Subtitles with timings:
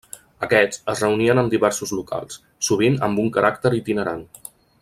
[0.45, 2.39] Aquests, es reunien en diversos locals,
[2.71, 4.29] sovint amb un caràcter itinerant.